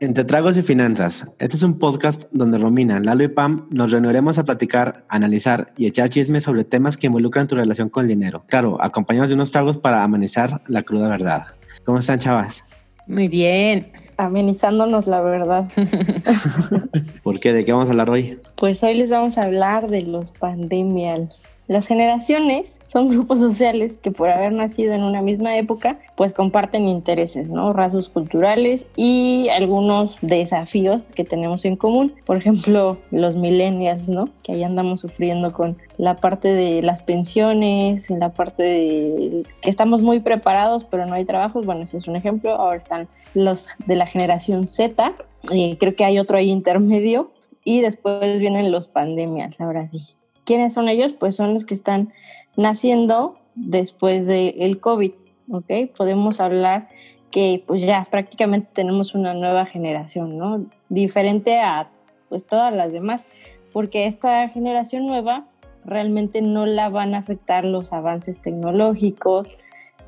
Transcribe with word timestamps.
Entre 0.00 0.22
Tragos 0.22 0.56
y 0.56 0.62
Finanzas, 0.62 1.26
este 1.40 1.56
es 1.56 1.62
un 1.64 1.80
podcast 1.80 2.26
donde 2.30 2.56
Romina, 2.58 3.00
Lalo 3.00 3.24
y 3.24 3.28
Pam 3.28 3.66
nos 3.70 3.90
reuniremos 3.90 4.38
a 4.38 4.44
platicar, 4.44 5.04
analizar 5.08 5.72
y 5.76 5.86
echar 5.86 6.08
chismes 6.08 6.44
sobre 6.44 6.62
temas 6.64 6.96
que 6.96 7.08
involucran 7.08 7.48
tu 7.48 7.56
relación 7.56 7.88
con 7.88 8.04
el 8.04 8.08
dinero. 8.08 8.44
Claro, 8.46 8.80
acompañados 8.80 9.28
de 9.28 9.34
unos 9.34 9.50
tragos 9.50 9.76
para 9.78 10.04
amenizar 10.04 10.62
la 10.68 10.84
cruda 10.84 11.08
verdad. 11.08 11.46
¿Cómo 11.84 11.98
están, 11.98 12.20
chavas? 12.20 12.62
Muy 13.08 13.26
bien. 13.26 13.90
Amenizándonos 14.18 15.06
la 15.06 15.20
verdad. 15.20 15.70
¿Por 17.22 17.38
qué? 17.38 17.52
¿De 17.52 17.64
qué 17.64 17.72
vamos 17.72 17.88
a 17.88 17.92
hablar 17.92 18.10
hoy? 18.10 18.38
Pues 18.56 18.82
hoy 18.82 18.94
les 18.94 19.12
vamos 19.12 19.38
a 19.38 19.44
hablar 19.44 19.88
de 19.88 20.02
los 20.02 20.32
pandemials. 20.32 21.46
Las 21.68 21.86
generaciones 21.86 22.78
son 22.86 23.08
grupos 23.10 23.40
sociales 23.40 23.98
que 23.98 24.10
por 24.10 24.30
haber 24.30 24.52
nacido 24.52 24.94
en 24.94 25.02
una 25.02 25.20
misma 25.20 25.58
época, 25.58 25.98
pues 26.16 26.32
comparten 26.32 26.86
intereses, 26.86 27.50
¿no? 27.50 27.74
Rasgos 27.74 28.08
culturales 28.08 28.86
y 28.96 29.50
algunos 29.50 30.16
desafíos 30.22 31.02
que 31.14 31.24
tenemos 31.24 31.66
en 31.66 31.76
común. 31.76 32.14
Por 32.24 32.38
ejemplo, 32.38 32.98
los 33.10 33.36
millennials, 33.36 34.08
¿no? 34.08 34.30
Que 34.42 34.52
ahí 34.52 34.64
andamos 34.64 35.02
sufriendo 35.02 35.52
con 35.52 35.76
la 35.98 36.16
parte 36.16 36.54
de 36.54 36.80
las 36.80 37.02
pensiones, 37.02 38.08
la 38.08 38.30
parte 38.30 38.62
de 38.62 39.42
que 39.60 39.68
estamos 39.68 40.00
muy 40.00 40.20
preparados 40.20 40.84
pero 40.84 41.04
no 41.04 41.14
hay 41.14 41.26
trabajos. 41.26 41.66
Bueno, 41.66 41.82
ese 41.82 41.98
es 41.98 42.08
un 42.08 42.16
ejemplo. 42.16 42.54
Ahora 42.54 42.78
están 42.78 43.08
los 43.34 43.68
de 43.86 43.96
la 43.96 44.06
generación 44.06 44.68
Z. 44.68 45.14
y 45.50 45.76
creo 45.76 45.94
que 45.94 46.04
hay 46.04 46.18
otro 46.18 46.38
ahí 46.38 46.50
intermedio. 46.50 47.32
Y 47.64 47.80
después 47.80 48.40
vienen 48.40 48.72
los 48.72 48.88
pandemias, 48.88 49.60
ahora 49.60 49.88
sí. 49.90 50.06
¿Quiénes 50.44 50.72
son 50.72 50.88
ellos? 50.88 51.12
Pues 51.12 51.36
son 51.36 51.52
los 51.52 51.66
que 51.66 51.74
están 51.74 52.12
naciendo 52.56 53.38
después 53.54 54.26
del 54.26 54.80
COVID, 54.80 55.12
¿ok? 55.50 55.70
Podemos 55.96 56.40
hablar 56.40 56.88
que 57.30 57.62
pues 57.66 57.82
ya 57.82 58.06
prácticamente 58.10 58.68
tenemos 58.72 59.14
una 59.14 59.34
nueva 59.34 59.66
generación, 59.66 60.38
¿no? 60.38 60.64
Diferente 60.88 61.60
a 61.60 61.90
pues 62.28 62.46
todas 62.46 62.72
las 62.74 62.92
demás, 62.92 63.24
porque 63.72 64.06
esta 64.06 64.48
generación 64.48 65.06
nueva 65.06 65.46
realmente 65.84 66.42
no 66.42 66.66
la 66.66 66.88
van 66.88 67.14
a 67.14 67.18
afectar 67.18 67.64
los 67.64 67.92
avances 67.92 68.40
tecnológicos, 68.40 69.58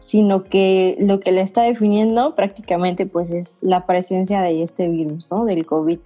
sino 0.01 0.45
que 0.45 0.97
lo 0.98 1.20
que 1.20 1.33
la 1.33 1.43
está 1.43 1.62
definiendo 1.62 2.34
prácticamente 2.34 3.06
pues 3.06 3.31
es 3.31 3.62
la 3.62 3.87
presencia 3.87 4.41
de 4.43 4.62
este 4.62 4.89
virus, 4.89 5.31
¿no? 5.31 5.45
Del 5.45 5.67
COVID 5.67 5.98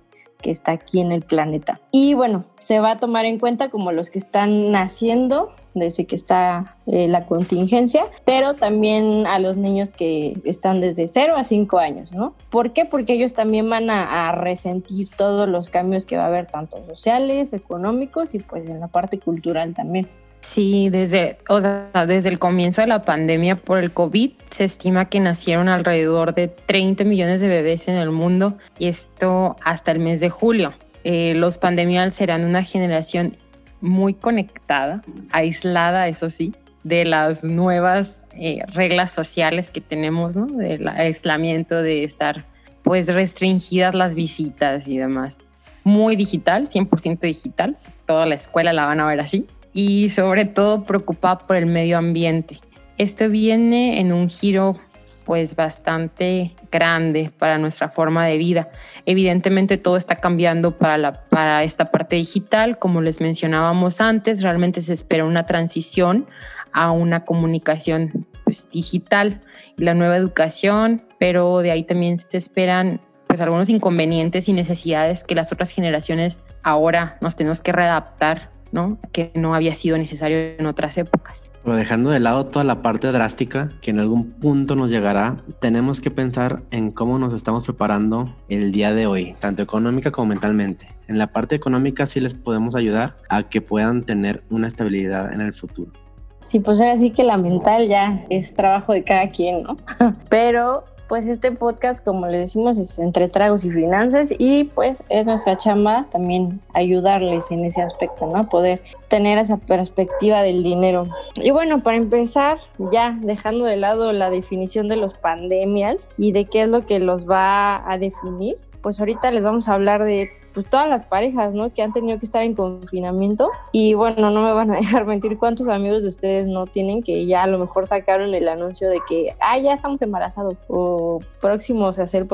que 0.43 0.51
está 0.51 0.73
aquí 0.73 1.01
en 1.01 1.11
el 1.11 1.23
planeta. 1.23 1.81
Y 1.91 2.13
bueno, 2.13 2.45
se 2.63 2.79
va 2.79 2.93
a 2.93 2.99
tomar 2.99 3.25
en 3.25 3.39
cuenta 3.39 3.71
como 3.71 3.93
los 3.93 4.11
que 4.11 4.19
están 4.19 4.71
naciendo 4.73 5.51
desde 5.75 6.05
que 6.05 6.15
está 6.15 6.77
eh, 6.87 7.09
la 7.09 7.27
contingencia, 7.27 8.07
pero 8.25 8.55
también 8.55 9.27
a 9.27 9.39
los 9.39 9.57
niños 9.57 9.91
que 9.91 10.37
están 10.45 10.81
desde 10.81 11.09
0 11.09 11.35
a 11.37 11.45
5 11.45 11.79
años, 11.79 12.13
¿no? 12.13 12.35
¿Por 12.51 12.73
qué? 12.73 12.85
Porque 12.85 13.15
ellos 13.15 13.35
también 13.35 13.69
van 13.69 13.91
a, 13.91 14.29
a, 14.29 14.33
resentir 14.33 15.09
todos 15.11 15.49
los 15.49 15.71
cambios 15.71 16.07
que 16.07 16.17
va 16.17 16.25
a 16.25 16.27
haber, 16.27 16.47
tanto 16.47 16.85
sociales, 16.87 17.53
económicos 17.53 18.35
y 18.35 18.39
pues 18.39 18.69
en 18.69 18.81
la 18.81 18.89
parte 18.89 19.19
cultural 19.19 19.75
también. 19.75 20.09
Sí, 20.45 20.89
desde, 20.89 21.39
o 21.49 21.61
sea, 21.61 21.89
desde 22.07 22.29
el 22.29 22.39
comienzo 22.39 22.83
de 22.83 22.87
la 22.87 23.03
pandemia 23.03 23.57
por 23.57 23.79
el 23.79 23.93
COVID 23.93 24.31
se 24.51 24.65
estima 24.65 25.07
que 25.07 25.19
nacieron 25.19 25.69
alrededor 25.69 26.35
de 26.35 26.47
30 26.47 27.03
millones 27.05 27.41
de 27.41 27.49
bebés 27.49 27.89
en 27.89 27.97
el 27.97 28.11
mundo 28.11 28.57
y 28.79 28.87
esto 28.87 29.57
hasta 29.65 29.91
el 29.91 29.99
mes 29.99 30.21
de 30.21 30.31
julio. 30.31 30.73
Eh, 31.03 31.35
los 31.35 31.59
pandemials 31.59 32.15
serán 32.15 32.45
una 32.45 32.63
generación 32.63 33.37
muy 33.81 34.15
conectada, 34.15 35.03
aislada, 35.33 36.07
eso 36.07 36.31
sí, 36.31 36.55
de 36.85 37.05
las 37.05 37.43
nuevas 37.43 38.23
eh, 38.35 38.61
reglas 38.75 39.11
sociales 39.11 39.73
que 39.73 39.81
tenemos, 39.81 40.37
¿no? 40.37 40.47
Del 40.47 40.87
aislamiento, 40.87 41.83
de 41.83 42.05
estar 42.05 42.45
pues 42.83 43.13
restringidas 43.13 43.95
las 43.95 44.15
visitas 44.15 44.87
y 44.87 44.99
demás. 44.99 45.39
Muy 45.83 46.15
digital, 46.17 46.69
100% 46.69 47.21
digital. 47.21 47.77
Toda 48.07 48.25
la 48.27 48.37
escuela 48.37 48.73
la 48.73 48.87
van 48.87 49.01
a 49.01 49.07
ver 49.07 49.21
así 49.21 49.47
y 49.75 50.09
sobre 50.11 50.47
todo 50.47 50.85
preocupada 50.85 51.39
por 51.39 51.57
el 51.57 51.67
medio 51.67 51.99
ambiente. 51.99 52.61
Esto 52.97 53.29
viene 53.29 54.01
en 54.01 54.13
un 54.13 54.31
giro 54.31 54.79
pues 55.25 55.57
bastante 55.57 56.55
grande 56.71 57.33
para 57.39 57.59
nuestra 57.59 57.89
forma 57.89 58.27
de 58.27 58.37
vida. 58.37 58.69
Evidentemente 59.07 59.79
todo 59.79 59.97
está 59.97 60.17
cambiando 60.17 60.77
para, 60.77 60.99
la, 60.99 61.25
para 61.25 61.63
esta 61.63 61.91
parte 61.91 62.17
digital, 62.17 62.79
como 62.79 63.01
les 63.01 63.21
mencionábamos 63.21 64.01
antes, 64.01 64.43
realmente 64.43 64.81
se 64.81 64.93
espera 64.93 65.25
una 65.25 65.47
transición 65.47 66.27
a 66.73 66.91
una 66.91 67.25
comunicación 67.25 68.27
pues, 68.45 68.69
digital 68.71 69.41
y 69.77 69.85
la 69.85 69.95
nueva 69.95 70.17
educación, 70.17 71.03
pero 71.19 71.59
de 71.61 71.71
ahí 71.71 71.83
también 71.85 72.19
se 72.19 72.37
esperan 72.37 73.01
pues 73.27 73.41
algunos 73.41 73.69
inconvenientes 73.69 74.49
y 74.49 74.53
necesidades 74.53 75.25
que 75.25 75.35
las 75.35 75.51
otras 75.53 75.71
generaciones 75.71 76.39
ahora 76.63 77.17
nos 77.21 77.35
tenemos 77.35 77.61
que 77.61 77.73
readaptar 77.73 78.54
¿no? 78.75 78.99
Que 79.13 79.31
no 79.35 79.55
había 79.55 79.75
sido 79.75 79.97
necesario 79.97 80.37
en 80.59 80.67
otras 80.67 80.99
épocas. 80.99 81.51
Pero 81.63 81.77
dejando 81.77 82.11
de 82.11 82.21
lado 82.21 82.47
toda 82.47 82.65
la 82.65 82.83
parte 82.83 83.11
drástica 83.11 83.73
que 83.81 83.93
en 83.93 84.01
algún 84.01 84.33
punto 84.33 84.75
nos 84.75 84.91
llegará, 84.91 85.39
tenemos 85.61 86.03
que 86.03 86.11
pensar 86.11 86.63
en 86.73 86.91
cómo 86.91 87.19
nos 87.19 87.33
estamos 87.33 87.65
preparando 87.65 88.35
el 88.51 88.73
día 88.73 88.93
de 88.93 89.07
hoy, 89.07 89.35
tanto 89.39 89.63
económica 89.63 90.11
como 90.11 90.27
mentalmente. 90.27 90.89
En 91.07 91.17
la 91.19 91.29
parte 91.29 91.55
económica 91.55 92.07
sí 92.07 92.21
les 92.21 92.35
podemos 92.35 92.75
ayudar 92.75 93.17
a 93.31 93.45
que 93.45 93.63
puedan 93.63 94.03
tener 94.03 94.43
una 94.51 94.67
estabilidad 94.67 95.33
en 95.33 95.41
el 95.41 95.55
futuro. 95.55 95.93
Sí, 96.41 96.61
pues 96.61 96.81
ahora 96.81 96.99
sí 96.99 97.13
que 97.13 97.23
la 97.23 97.39
mental 97.39 97.89
ya 97.89 98.27
es 98.29 98.55
trabajo 98.55 98.93
de 98.93 99.05
cada 99.05 99.31
quien, 99.31 99.63
¿no? 99.63 99.79
Pero 100.29 100.85
pues 101.09 101.27
este 101.27 101.53
podcast, 101.53 102.05
como 102.05 102.27
le 102.27 102.39
decimos, 102.39 102.79
es 102.79 102.99
entre 102.99 103.29
tragos 103.29 103.65
y 103.65 103.71
finanzas 103.71 104.33
y 104.37 104.65
pues 104.65 105.05
es 105.09 105.27
nuestra 105.27 105.57
chamba 105.57 106.07
también 106.11 106.61
ayudarles 106.73 107.51
en 107.51 107.65
ese 107.65 107.83
aspecto, 107.83 108.27
¿no? 108.27 108.49
Poder 108.49 108.83
tener 109.09 109.39
esa 109.39 109.59
perspectiva 109.59 110.43
del 110.43 110.63
dinero. 110.63 111.07
Y 111.37 111.51
bueno, 111.51 111.83
para 111.83 111.97
empezar, 111.97 112.59
ya 112.79 113.19
dejando 113.21 113.65
de 113.65 113.77
lado 113.77 114.13
la 114.13 114.31
definición 114.31 114.89
de 114.89 114.97
los 114.97 115.15
pandemias 115.15 116.11
y 116.17 116.33
de 116.33 116.47
qué 116.47 116.63
es 116.63 116.69
lo 116.69 116.87
que 116.87 116.99
los 116.99 117.29
va 117.29 117.91
a 117.91 117.99
definir, 117.99 118.57
pues 118.83 119.01
ahorita 119.01 119.31
les 119.31 119.45
vamos 119.45 119.69
a 119.69 119.75
hablar 119.75 120.05
de 120.05 120.31
pues 120.55 120.67
todas 120.71 120.89
las 120.89 121.05
parejas, 121.05 121.53
¿no? 121.53 121.73
Que 121.75 121.83
han 121.83 121.93
tenido 121.93 122.19
que 122.19 122.25
estar 122.25 122.43
en 122.43 122.55
confinamiento. 122.55 123.51
Y 123.73 123.95
bueno, 123.95 124.31
no 124.31 124.43
me 124.43 124.53
van 124.53 124.71
a 124.71 124.77
dejar 124.81 125.05
mentir 125.05 125.37
cuántos 125.37 125.69
amigos 125.69 126.03
de 126.03 126.09
ustedes 126.09 126.47
no 126.47 126.67
tienen 126.67 127.03
que 127.03 127.27
ya 127.27 127.43
a 127.43 127.47
lo 127.47 127.59
mejor 127.59 127.87
sacaron 127.87 128.33
el 128.33 128.49
anuncio 128.49 128.89
de 128.89 129.01
que, 129.07 129.35
ah, 129.41 129.59
ya 129.59 129.75
estamos 129.75 130.01
embarazados 130.01 130.63
o 130.69 131.21
próximos 131.41 131.99
a 131.99 132.05
hacer 132.05 132.27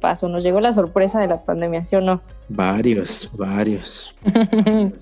paso. 0.00 0.28
Nos 0.28 0.42
llegó 0.42 0.60
la 0.60 0.72
sorpresa 0.72 1.20
de 1.20 1.28
la 1.28 1.44
pandemia, 1.44 1.84
¿sí 1.84 1.96
o 1.96 2.00
no? 2.00 2.20
Varios, 2.48 3.28
varios. 3.34 4.16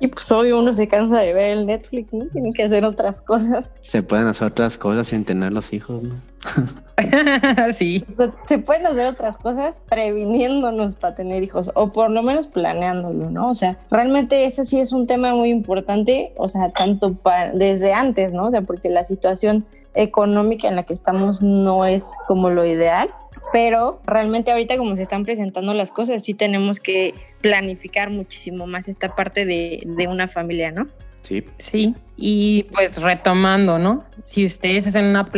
y 0.00 0.06
pues 0.06 0.30
obvio 0.30 0.60
uno 0.60 0.72
se 0.72 0.86
cansa 0.86 1.18
de 1.18 1.32
ver 1.32 1.58
el 1.58 1.66
Netflix, 1.66 2.14
¿no? 2.14 2.26
Tienen 2.26 2.52
que 2.52 2.62
hacer 2.62 2.84
otras 2.84 3.20
cosas. 3.20 3.72
Se 3.82 4.02
pueden 4.02 4.28
hacer 4.28 4.46
otras 4.46 4.78
cosas 4.78 5.08
sin 5.08 5.24
tener 5.24 5.52
los 5.52 5.72
hijos, 5.72 6.04
¿no? 6.04 6.14
sí. 7.78 8.04
se 8.46 8.58
pueden 8.58 8.86
hacer 8.86 9.06
otras 9.06 9.38
cosas 9.38 9.80
previniéndonos 9.88 10.94
para 10.94 11.14
tener 11.14 11.42
hijos 11.42 11.72
o 11.74 11.92
por 11.92 12.10
lo 12.10 12.22
menos 12.22 12.46
planeándolo, 12.46 13.30
¿no? 13.30 13.50
O 13.50 13.54
sea, 13.54 13.78
realmente 13.90 14.44
ese 14.44 14.64
sí 14.64 14.78
es 14.78 14.92
un 14.92 15.06
tema 15.06 15.34
muy 15.34 15.50
importante, 15.50 16.32
o 16.36 16.48
sea, 16.48 16.70
tanto 16.70 17.16
desde 17.54 17.92
antes, 17.92 18.34
¿no? 18.34 18.46
O 18.46 18.50
sea, 18.50 18.62
porque 18.62 18.88
la 18.88 19.04
situación 19.04 19.64
económica 19.94 20.68
en 20.68 20.76
la 20.76 20.82
que 20.82 20.92
estamos 20.92 21.42
no 21.42 21.84
es 21.84 22.14
como 22.26 22.50
lo 22.50 22.64
ideal, 22.66 23.10
pero 23.54 24.00
realmente 24.04 24.50
ahorita 24.50 24.76
como 24.76 24.96
se 24.96 25.02
están 25.02 25.24
presentando 25.24 25.74
las 25.74 25.92
cosas, 25.92 26.24
sí 26.24 26.34
tenemos 26.34 26.80
que 26.80 27.14
planificar 27.40 28.10
muchísimo 28.10 28.66
más 28.66 28.88
esta 28.88 29.14
parte 29.14 29.46
de, 29.46 29.80
de 29.86 30.08
una 30.08 30.26
familia, 30.26 30.72
¿no? 30.72 30.88
Sí. 31.22 31.44
Sí, 31.58 31.94
y 32.16 32.64
pues 32.74 33.00
retomando, 33.00 33.78
¿no? 33.78 34.02
Si 34.24 34.44
ustedes 34.44 34.88
hacen 34.88 35.04
una 35.04 35.30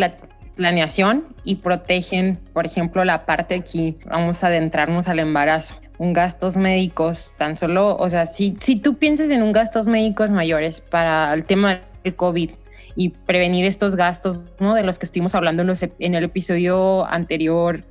planeación 0.56 1.26
y 1.44 1.56
protegen, 1.56 2.38
por 2.54 2.64
ejemplo, 2.64 3.04
la 3.04 3.26
parte 3.26 3.54
aquí, 3.54 3.98
vamos 4.06 4.42
a 4.42 4.46
adentrarnos 4.46 5.08
al 5.08 5.18
embarazo, 5.18 5.76
un 5.98 6.14
gastos 6.14 6.56
médicos, 6.56 7.34
tan 7.36 7.54
solo, 7.54 7.98
o 7.98 8.08
sea, 8.08 8.24
si, 8.24 8.56
si 8.62 8.76
tú 8.76 8.94
piensas 8.96 9.28
en 9.28 9.42
un 9.42 9.52
gastos 9.52 9.88
médicos 9.88 10.30
mayores 10.30 10.80
para 10.80 11.34
el 11.34 11.44
tema 11.44 11.82
del 12.02 12.16
COVID 12.16 12.50
y 12.94 13.10
prevenir 13.10 13.66
estos 13.66 13.94
gastos, 13.94 14.46
¿no? 14.58 14.72
De 14.72 14.84
los 14.84 14.98
que 14.98 15.04
estuvimos 15.04 15.34
hablando 15.34 15.62
en, 15.62 15.92
en 15.98 16.14
el 16.14 16.24
episodio 16.24 17.04
anterior, 17.04 17.84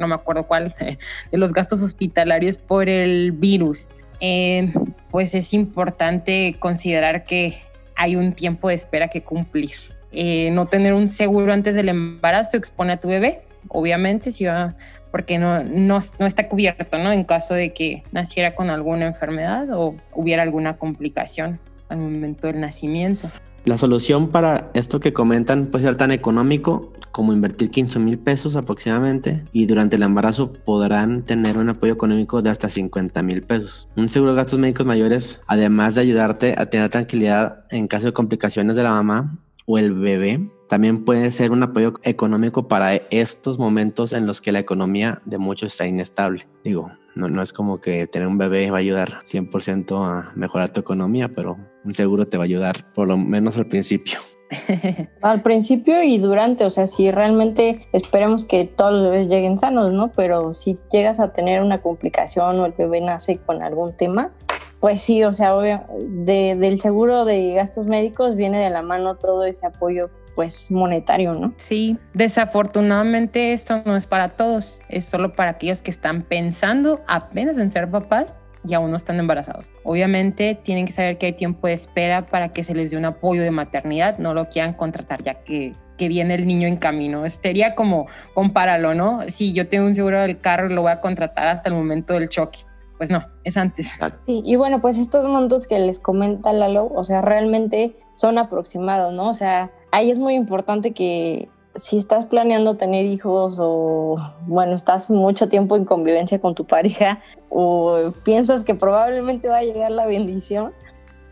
no 0.00 0.08
me 0.08 0.16
acuerdo 0.16 0.48
cuál, 0.48 0.74
de 1.30 1.38
los 1.38 1.52
gastos 1.52 1.82
hospitalarios 1.82 2.58
por 2.58 2.88
el 2.88 3.30
virus, 3.32 3.90
eh, 4.20 4.72
pues 5.10 5.34
es 5.34 5.54
importante 5.54 6.56
considerar 6.58 7.24
que 7.24 7.62
hay 7.94 8.16
un 8.16 8.32
tiempo 8.32 8.68
de 8.68 8.74
espera 8.74 9.08
que 9.08 9.22
cumplir. 9.22 9.72
Eh, 10.12 10.50
no 10.50 10.66
tener 10.66 10.94
un 10.94 11.06
seguro 11.06 11.52
antes 11.52 11.74
del 11.74 11.88
embarazo 11.88 12.56
expone 12.56 12.94
a 12.94 12.96
tu 12.96 13.08
bebé, 13.08 13.42
obviamente, 13.68 14.32
si 14.32 14.46
va, 14.46 14.74
porque 15.10 15.38
no, 15.38 15.62
no, 15.62 15.98
no, 16.18 16.26
está 16.26 16.48
cubierto, 16.48 16.98
¿no? 16.98 17.12
En 17.12 17.24
caso 17.24 17.54
de 17.54 17.72
que 17.72 18.02
naciera 18.10 18.54
con 18.54 18.70
alguna 18.70 19.06
enfermedad 19.06 19.70
o 19.70 19.94
hubiera 20.12 20.42
alguna 20.42 20.78
complicación 20.78 21.60
al 21.88 21.98
momento 21.98 22.46
del 22.46 22.60
nacimiento. 22.60 23.30
La 23.64 23.76
solución 23.76 24.28
para 24.28 24.70
esto 24.74 25.00
que 25.00 25.12
comentan 25.12 25.66
puede 25.66 25.84
ser 25.84 25.96
tan 25.96 26.10
económico 26.12 26.92
como 27.12 27.32
invertir 27.32 27.70
15 27.70 27.98
mil 27.98 28.18
pesos 28.18 28.56
aproximadamente 28.56 29.44
y 29.52 29.66
durante 29.66 29.96
el 29.96 30.02
embarazo 30.02 30.52
podrán 30.52 31.24
tener 31.24 31.58
un 31.58 31.68
apoyo 31.68 31.92
económico 31.92 32.40
de 32.40 32.50
hasta 32.50 32.68
50 32.68 33.22
mil 33.22 33.42
pesos. 33.42 33.88
Un 33.96 34.08
seguro 34.08 34.32
de 34.32 34.36
gastos 34.38 34.58
médicos 34.58 34.86
mayores, 34.86 35.40
además 35.46 35.94
de 35.94 36.00
ayudarte 36.00 36.54
a 36.56 36.66
tener 36.66 36.88
tranquilidad 36.88 37.64
en 37.70 37.86
caso 37.86 38.06
de 38.06 38.12
complicaciones 38.12 38.76
de 38.76 38.82
la 38.82 38.90
mamá 38.90 39.38
o 39.66 39.78
el 39.78 39.92
bebé, 39.92 40.50
también 40.68 41.04
puede 41.04 41.30
ser 41.30 41.52
un 41.52 41.62
apoyo 41.62 41.94
económico 42.02 42.68
para 42.68 42.94
estos 42.94 43.58
momentos 43.58 44.12
en 44.12 44.26
los 44.26 44.40
que 44.40 44.52
la 44.52 44.60
economía 44.60 45.20
de 45.24 45.36
muchos 45.36 45.72
está 45.72 45.86
inestable. 45.86 46.46
Digo, 46.64 46.92
no, 47.16 47.28
no 47.28 47.42
es 47.42 47.52
como 47.52 47.80
que 47.80 48.06
tener 48.06 48.28
un 48.28 48.38
bebé 48.38 48.70
va 48.70 48.78
a 48.78 48.80
ayudar 48.80 49.08
100% 49.24 50.04
a 50.04 50.32
mejorar 50.34 50.68
tu 50.70 50.80
economía, 50.80 51.28
pero 51.28 51.56
un 51.84 51.94
seguro 51.94 52.26
te 52.26 52.36
va 52.36 52.44
a 52.44 52.46
ayudar 52.46 52.92
por 52.94 53.08
lo 53.08 53.16
menos 53.16 53.56
al 53.56 53.66
principio. 53.66 54.18
Al 55.22 55.42
principio 55.42 56.02
y 56.02 56.18
durante, 56.18 56.64
o 56.64 56.70
sea, 56.70 56.88
si 56.88 57.12
realmente 57.12 57.86
esperemos 57.92 58.44
que 58.44 58.64
todos 58.64 58.92
los 58.94 59.02
bebés 59.04 59.28
lleguen 59.28 59.56
sanos, 59.56 59.92
¿no? 59.92 60.10
Pero 60.10 60.54
si 60.54 60.76
llegas 60.90 61.20
a 61.20 61.32
tener 61.32 61.62
una 61.62 61.80
complicación 61.80 62.58
o 62.58 62.66
el 62.66 62.72
bebé 62.72 63.00
nace 63.00 63.38
con 63.38 63.62
algún 63.62 63.94
tema, 63.94 64.32
pues 64.80 65.02
sí, 65.02 65.22
o 65.24 65.32
sea, 65.32 65.54
obvio, 65.54 65.82
del 66.00 66.80
seguro 66.80 67.24
de 67.24 67.52
gastos 67.52 67.86
médicos 67.86 68.34
viene 68.34 68.58
de 68.58 68.70
la 68.70 68.82
mano 68.82 69.16
todo 69.16 69.44
ese 69.44 69.66
apoyo 69.66 70.10
pues 70.34 70.70
monetario, 70.70 71.34
¿no? 71.34 71.52
Sí, 71.56 71.98
desafortunadamente 72.14 73.52
esto 73.52 73.82
no 73.84 73.96
es 73.96 74.06
para 74.06 74.30
todos, 74.30 74.80
es 74.88 75.04
solo 75.04 75.34
para 75.34 75.50
aquellos 75.50 75.82
que 75.82 75.90
están 75.90 76.22
pensando 76.22 77.00
apenas 77.06 77.58
en 77.58 77.70
ser 77.70 77.90
papás 77.90 78.40
y 78.64 78.74
aún 78.74 78.90
no 78.90 78.96
están 78.96 79.18
embarazados. 79.18 79.72
Obviamente 79.84 80.58
tienen 80.62 80.86
que 80.86 80.92
saber 80.92 81.18
que 81.18 81.26
hay 81.26 81.32
tiempo 81.32 81.66
de 81.66 81.74
espera 81.74 82.26
para 82.26 82.50
que 82.50 82.62
se 82.62 82.74
les 82.74 82.90
dé 82.90 82.96
un 82.96 83.06
apoyo 83.06 83.42
de 83.42 83.50
maternidad, 83.50 84.18
no 84.18 84.34
lo 84.34 84.48
quieran 84.48 84.74
contratar 84.74 85.22
ya 85.22 85.34
que, 85.34 85.74
que 85.96 86.08
viene 86.08 86.34
el 86.34 86.46
niño 86.46 86.68
en 86.68 86.76
camino. 86.76 87.28
Sería 87.30 87.74
como, 87.74 88.06
compáralo, 88.34 88.94
¿no? 88.94 89.20
Si 89.28 89.52
yo 89.52 89.68
tengo 89.68 89.86
un 89.86 89.94
seguro 89.94 90.20
del 90.20 90.40
carro, 90.40 90.68
lo 90.68 90.82
voy 90.82 90.92
a 90.92 91.00
contratar 91.00 91.46
hasta 91.46 91.68
el 91.68 91.74
momento 91.74 92.14
del 92.14 92.28
choque. 92.28 92.60
Pues 92.98 93.10
no, 93.10 93.24
es 93.44 93.56
antes. 93.56 93.90
Sí, 94.26 94.42
y 94.44 94.56
bueno, 94.56 94.82
pues 94.82 94.98
estos 94.98 95.26
montos 95.26 95.66
que 95.66 95.78
les 95.78 95.98
comenta 95.98 96.52
Lalo, 96.52 96.86
o 96.94 97.02
sea, 97.02 97.22
realmente 97.22 97.96
son 98.12 98.36
aproximados, 98.36 99.14
¿no? 99.14 99.30
O 99.30 99.34
sea, 99.34 99.70
ahí 99.92 100.10
es 100.10 100.18
muy 100.18 100.34
importante 100.34 100.92
que 100.92 101.48
si 101.76 101.98
estás 101.98 102.26
planeando 102.26 102.76
tener 102.76 103.06
hijos 103.06 103.56
o, 103.58 104.16
bueno, 104.46 104.74
estás 104.74 105.10
mucho 105.10 105.48
tiempo 105.48 105.76
en 105.76 105.84
convivencia 105.84 106.40
con 106.40 106.54
tu 106.54 106.66
pareja 106.66 107.20
o 107.48 108.12
piensas 108.24 108.64
que 108.64 108.74
probablemente 108.74 109.48
va 109.48 109.58
a 109.58 109.62
llegar 109.62 109.90
la 109.90 110.06
bendición, 110.06 110.72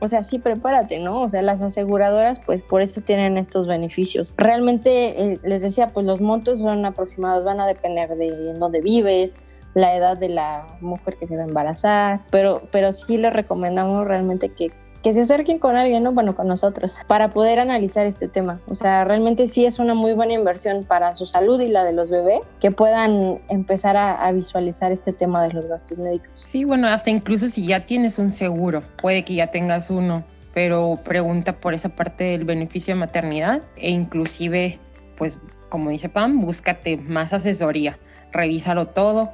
o 0.00 0.06
sea, 0.06 0.22
sí, 0.22 0.38
prepárate, 0.38 1.00
¿no? 1.00 1.22
O 1.22 1.28
sea, 1.28 1.42
las 1.42 1.60
aseguradoras, 1.60 2.40
pues 2.40 2.62
por 2.62 2.82
eso 2.82 3.00
tienen 3.00 3.36
estos 3.36 3.66
beneficios. 3.66 4.32
Realmente, 4.36 5.32
eh, 5.32 5.40
les 5.42 5.60
decía, 5.60 5.88
pues 5.88 6.06
los 6.06 6.20
montos 6.20 6.60
son 6.60 6.84
aproximados, 6.86 7.44
van 7.44 7.60
a 7.60 7.66
depender 7.66 8.14
de 8.16 8.50
en 8.50 8.60
dónde 8.60 8.80
vives, 8.80 9.34
la 9.74 9.96
edad 9.96 10.16
de 10.16 10.28
la 10.28 10.66
mujer 10.80 11.16
que 11.16 11.26
se 11.26 11.36
va 11.36 11.42
a 11.42 11.46
embarazar, 11.46 12.20
pero, 12.30 12.62
pero 12.70 12.92
sí 12.92 13.16
les 13.16 13.32
recomendamos 13.32 14.06
realmente 14.06 14.50
que 14.50 14.72
que 15.02 15.12
se 15.12 15.20
acerquen 15.20 15.58
con 15.58 15.76
alguien, 15.76 16.02
¿no? 16.02 16.12
Bueno, 16.12 16.34
con 16.34 16.48
nosotros, 16.48 16.96
para 17.06 17.32
poder 17.32 17.60
analizar 17.60 18.06
este 18.06 18.28
tema. 18.28 18.60
O 18.68 18.74
sea, 18.74 19.04
realmente 19.04 19.46
sí 19.46 19.64
es 19.64 19.78
una 19.78 19.94
muy 19.94 20.12
buena 20.12 20.32
inversión 20.32 20.84
para 20.84 21.14
su 21.14 21.26
salud 21.26 21.60
y 21.60 21.66
la 21.66 21.84
de 21.84 21.92
los 21.92 22.10
bebés, 22.10 22.40
que 22.60 22.70
puedan 22.70 23.40
empezar 23.48 23.96
a, 23.96 24.30
visualizar 24.32 24.92
este 24.92 25.12
tema 25.12 25.42
de 25.42 25.52
los 25.52 25.66
gastos 25.66 25.98
médicos. 25.98 26.30
Sí, 26.44 26.64
bueno, 26.64 26.88
hasta 26.88 27.10
incluso 27.10 27.48
si 27.48 27.66
ya 27.66 27.86
tienes 27.86 28.18
un 28.18 28.30
seguro, 28.30 28.82
puede 29.00 29.24
que 29.24 29.34
ya 29.34 29.48
tengas 29.48 29.90
uno, 29.90 30.24
pero 30.52 30.98
pregunta 31.04 31.54
por 31.54 31.74
esa 31.74 31.88
parte 31.88 32.24
del 32.24 32.44
beneficio 32.44 32.94
de 32.94 33.00
maternidad 33.00 33.62
e 33.76 33.90
inclusive, 33.90 34.78
pues, 35.16 35.38
como 35.68 35.90
dice 35.90 36.08
Pam, 36.08 36.40
búscate 36.40 36.96
más 36.96 37.32
asesoría, 37.32 37.98
revísalo 38.32 38.88
todo, 38.88 39.30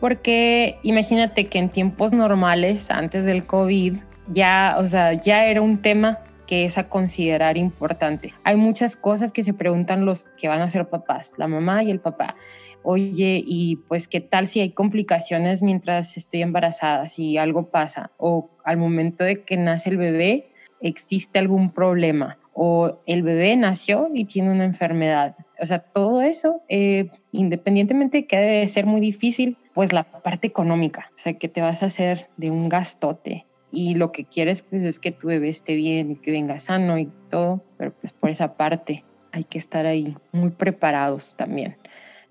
porque 0.00 0.78
imagínate 0.82 1.48
que 1.48 1.58
en 1.58 1.68
tiempos 1.68 2.12
normales, 2.12 2.90
antes 2.90 3.24
del 3.24 3.44
COVID, 3.44 3.96
ya, 4.30 4.76
o 4.78 4.86
sea, 4.86 5.14
ya 5.14 5.46
era 5.46 5.62
un 5.62 5.82
tema 5.82 6.18
que 6.46 6.64
es 6.64 6.78
a 6.78 6.88
considerar 6.88 7.58
importante. 7.58 8.32
Hay 8.42 8.56
muchas 8.56 8.96
cosas 8.96 9.32
que 9.32 9.42
se 9.42 9.52
preguntan 9.52 10.06
los 10.06 10.28
que 10.40 10.48
van 10.48 10.62
a 10.62 10.68
ser 10.68 10.88
papás, 10.88 11.34
la 11.36 11.46
mamá 11.46 11.82
y 11.82 11.90
el 11.90 12.00
papá. 12.00 12.36
Oye, 12.82 13.42
y 13.44 13.76
pues 13.88 14.08
qué 14.08 14.20
tal 14.20 14.46
si 14.46 14.60
hay 14.60 14.70
complicaciones 14.70 15.62
mientras 15.62 16.16
estoy 16.16 16.42
embarazada, 16.42 17.06
si 17.08 17.36
algo 17.36 17.68
pasa, 17.70 18.12
o 18.16 18.50
al 18.64 18.78
momento 18.78 19.24
de 19.24 19.42
que 19.42 19.56
nace 19.58 19.90
el 19.90 19.98
bebé, 19.98 20.50
existe 20.80 21.38
algún 21.38 21.72
problema, 21.72 22.38
o 22.54 23.02
el 23.06 23.22
bebé 23.22 23.56
nació 23.56 24.08
y 24.14 24.24
tiene 24.24 24.50
una 24.50 24.64
enfermedad. 24.64 25.36
O 25.60 25.66
sea, 25.66 25.80
todo 25.80 26.22
eso, 26.22 26.62
eh, 26.68 27.10
independientemente 27.30 28.18
de 28.18 28.26
que 28.26 28.36
debe 28.38 28.68
ser 28.68 28.86
muy 28.86 29.00
difícil, 29.00 29.58
pues 29.74 29.92
la 29.92 30.04
parte 30.04 30.46
económica, 30.46 31.10
o 31.16 31.18
sea, 31.20 31.34
que 31.34 31.48
te 31.48 31.60
vas 31.60 31.82
a 31.82 31.86
hacer 31.86 32.30
de 32.36 32.50
un 32.50 32.68
gastote 32.68 33.47
y 33.70 33.94
lo 33.94 34.12
que 34.12 34.24
quieres 34.24 34.62
pues 34.62 34.82
es 34.82 34.98
que 34.98 35.12
tu 35.12 35.28
bebé 35.28 35.48
esté 35.48 35.74
bien 35.74 36.12
y 36.12 36.16
que 36.16 36.30
venga 36.30 36.58
sano 36.58 36.98
y 36.98 37.10
todo, 37.30 37.62
pero 37.76 37.92
pues 37.92 38.12
por 38.12 38.30
esa 38.30 38.54
parte 38.54 39.04
hay 39.32 39.44
que 39.44 39.58
estar 39.58 39.86
ahí 39.86 40.16
muy 40.32 40.50
preparados 40.50 41.36
también. 41.36 41.76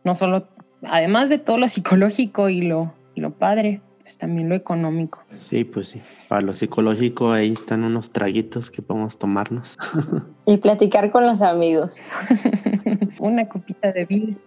No 0.04 0.16
solo, 0.16 0.48
además 0.84 1.30
de 1.30 1.38
todo 1.38 1.58
lo 1.58 1.68
psicológico 1.68 2.50
y 2.50 2.62
lo, 2.62 2.94
y 3.14 3.22
lo 3.22 3.32
padre, 3.32 3.82
pues 4.02 4.18
también 4.18 4.50
lo 4.50 4.56
económico. 4.56 5.20
Sí, 5.38 5.64
pues 5.64 5.90
sí. 5.90 6.02
Para 6.28 6.42
lo 6.42 6.54
psicológico 6.54 7.32
ahí 7.32 7.52
están 7.52 7.84
unos 7.84 8.12
traguitos 8.12 8.72
que 8.72 8.82
podemos 8.82 9.20
tomarnos. 9.20 9.78
y 10.46 10.58
platicar 10.58 11.12
con 11.12 11.28
los 11.28 11.42
amigos. 11.42 12.04
Una 13.20 13.48
copita 13.50 13.92
de 13.92 14.06
vino. 14.06 14.38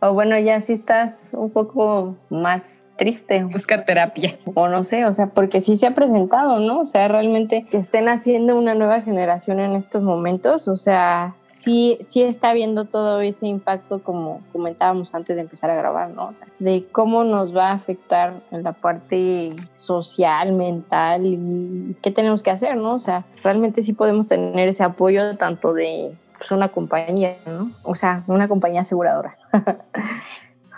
O 0.00 0.14
bueno, 0.14 0.38
ya 0.38 0.60
si 0.62 0.74
estás 0.74 1.30
un 1.32 1.50
poco 1.50 2.16
más 2.30 2.82
triste. 3.00 3.42
Busca 3.44 3.86
terapia. 3.86 4.38
O 4.52 4.68
no 4.68 4.84
sé, 4.84 5.06
o 5.06 5.14
sea, 5.14 5.28
porque 5.28 5.62
sí 5.62 5.76
se 5.76 5.86
ha 5.86 5.94
presentado, 5.94 6.58
¿no? 6.58 6.80
O 6.80 6.86
sea, 6.86 7.08
realmente 7.08 7.64
que 7.64 7.78
estén 7.78 8.10
haciendo 8.10 8.58
una 8.58 8.74
nueva 8.74 9.00
generación 9.00 9.58
en 9.58 9.72
estos 9.72 10.02
momentos, 10.02 10.68
o 10.68 10.76
sea, 10.76 11.34
sí, 11.40 11.96
sí 12.02 12.22
está 12.22 12.52
viendo 12.52 12.84
todo 12.84 13.22
ese 13.22 13.46
impacto 13.46 14.02
como 14.02 14.42
comentábamos 14.52 15.14
antes 15.14 15.34
de 15.34 15.40
empezar 15.40 15.70
a 15.70 15.76
grabar, 15.76 16.10
¿no? 16.10 16.26
O 16.26 16.34
sea, 16.34 16.46
de 16.58 16.84
cómo 16.92 17.24
nos 17.24 17.56
va 17.56 17.70
a 17.70 17.72
afectar 17.72 18.34
en 18.50 18.64
la 18.64 18.72
parte 18.72 19.56
social, 19.72 20.52
mental 20.52 21.24
y 21.24 21.96
qué 22.02 22.10
tenemos 22.10 22.42
que 22.42 22.50
hacer, 22.50 22.76
¿no? 22.76 22.92
O 22.92 22.98
sea, 22.98 23.24
realmente 23.42 23.82
sí 23.82 23.94
podemos 23.94 24.26
tener 24.26 24.68
ese 24.68 24.84
apoyo 24.84 25.38
tanto 25.38 25.72
de 25.72 26.14
pues, 26.40 26.50
una 26.52 26.68
compañía, 26.68 27.36
¿no? 27.46 27.70
O 27.82 27.94
sea, 27.94 28.24
una 28.26 28.48
compañía 28.48 28.80
aseguradora. 28.80 29.36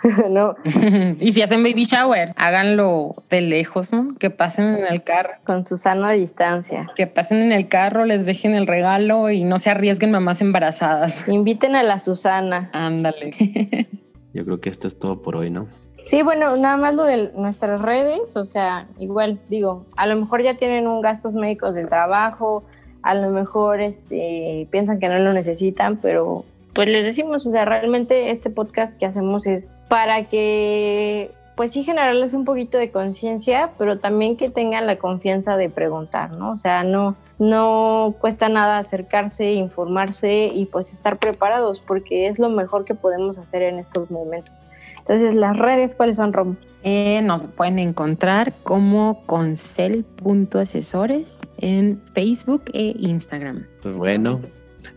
¿no? 0.29 0.55
y 1.19 1.33
si 1.33 1.41
hacen 1.41 1.63
baby 1.63 1.85
shower, 1.85 2.33
háganlo 2.37 3.15
de 3.29 3.41
lejos, 3.41 3.93
¿no? 3.93 4.15
Que 4.17 4.29
pasen 4.29 4.75
en 4.75 4.87
el 4.87 5.03
carro. 5.03 5.33
Con 5.45 5.65
su 5.65 5.77
sana 5.77 6.11
distancia. 6.11 6.91
Que 6.95 7.07
pasen 7.07 7.39
en 7.39 7.51
el 7.51 7.67
carro, 7.67 8.05
les 8.05 8.25
dejen 8.25 8.53
el 8.53 8.67
regalo 8.67 9.29
y 9.29 9.43
no 9.43 9.59
se 9.59 9.69
arriesguen 9.69 10.11
mamás 10.11 10.41
embarazadas. 10.41 11.27
Inviten 11.27 11.75
a 11.75 11.83
la 11.83 11.99
Susana. 11.99 12.69
Ándale. 12.73 13.87
Yo 14.33 14.45
creo 14.45 14.59
que 14.59 14.69
esto 14.69 14.87
es 14.87 14.99
todo 14.99 15.21
por 15.21 15.35
hoy, 15.35 15.49
¿no? 15.49 15.67
Sí, 16.03 16.21
bueno, 16.21 16.57
nada 16.57 16.75
más 16.75 16.93
lo 16.95 17.05
de 17.05 17.31
nuestras 17.33 17.81
redes, 17.81 18.35
o 18.35 18.43
sea, 18.43 18.87
igual 18.99 19.39
digo, 19.47 19.85
a 19.95 20.05
lo 20.05 20.17
mejor 20.17 20.43
ya 20.43 20.57
tienen 20.57 20.85
un 20.85 21.01
gastos 21.01 21.33
médicos 21.33 21.75
del 21.75 21.87
trabajo, 21.87 22.65
a 23.03 23.15
lo 23.15 23.29
mejor 23.29 23.79
este, 23.79 24.67
piensan 24.69 24.99
que 24.99 25.07
no 25.07 25.17
lo 25.19 25.31
necesitan, 25.31 25.97
pero 25.97 26.43
pues 26.73 26.87
les 26.87 27.03
decimos, 27.03 27.45
o 27.45 27.51
sea, 27.51 27.65
realmente 27.65 28.31
este 28.31 28.49
podcast 28.49 28.97
que 28.97 29.05
hacemos 29.05 29.45
es 29.45 29.73
para 29.87 30.23
que, 30.25 31.29
pues 31.55 31.71
sí, 31.71 31.83
generarles 31.83 32.33
un 32.33 32.45
poquito 32.45 32.79
de 32.79 32.89
conciencia, 32.89 33.69
pero 33.77 33.99
también 33.99 34.37
que 34.37 34.49
tengan 34.49 34.87
la 34.87 34.95
confianza 34.97 35.55
de 35.55 35.69
preguntar, 35.69 36.31
¿no? 36.31 36.51
O 36.51 36.57
sea, 36.57 36.83
no, 36.83 37.15
no 37.37 38.15
cuesta 38.19 38.49
nada 38.49 38.79
acercarse, 38.79 39.53
informarse 39.53 40.49
y 40.53 40.65
pues 40.65 40.91
estar 40.93 41.17
preparados, 41.17 41.79
porque 41.79 42.27
es 42.27 42.39
lo 42.39 42.49
mejor 42.49 42.85
que 42.85 42.95
podemos 42.95 43.37
hacer 43.37 43.61
en 43.61 43.77
estos 43.77 44.09
momentos. 44.09 44.51
Entonces, 44.99 45.35
las 45.35 45.59
redes, 45.59 45.93
¿cuáles 45.95 46.15
son, 46.15 46.33
Rom? 46.33 46.55
Eh, 46.83 47.21
nos 47.23 47.43
pueden 47.43 47.77
encontrar 47.77 48.53
como 48.63 49.21
concel.asesores 49.25 51.39
en 51.57 52.01
Facebook 52.13 52.63
e 52.73 52.95
Instagram. 52.97 53.65
Pues 53.81 53.95
bueno, 53.95 54.39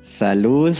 salud. 0.02 0.76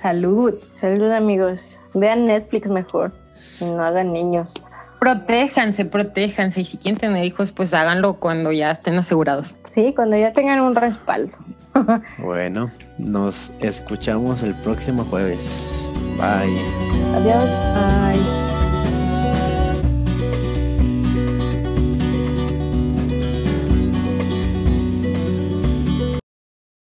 Salud. 0.00 0.54
Salud, 0.70 1.10
amigos. 1.10 1.80
Vean 1.94 2.26
Netflix 2.26 2.70
mejor. 2.70 3.12
no 3.60 3.82
hagan 3.82 4.12
niños. 4.12 4.54
Protéjanse, 5.00 5.84
protéjanse. 5.84 6.60
Y 6.60 6.64
si 6.64 6.76
quieren 6.76 7.00
tener 7.00 7.24
hijos, 7.24 7.50
pues 7.50 7.74
háganlo 7.74 8.14
cuando 8.14 8.52
ya 8.52 8.70
estén 8.70 8.96
asegurados. 8.96 9.56
Sí, 9.64 9.92
cuando 9.94 10.16
ya 10.16 10.32
tengan 10.32 10.60
un 10.60 10.74
respaldo. 10.74 11.34
bueno, 12.18 12.70
nos 12.98 13.50
escuchamos 13.60 14.42
el 14.42 14.54
próximo 14.54 15.04
jueves. 15.04 15.88
Bye. 16.16 16.60
Adiós. 17.16 17.44
Bye. 17.74 18.37